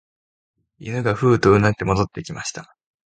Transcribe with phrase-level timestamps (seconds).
[0.79, 2.75] 犬がふうと唸って戻ってきました